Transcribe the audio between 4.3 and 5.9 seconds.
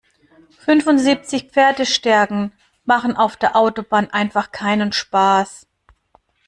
keinen Spaß.